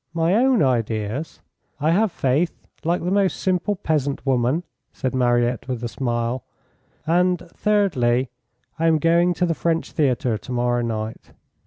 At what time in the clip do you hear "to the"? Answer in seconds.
9.35-9.53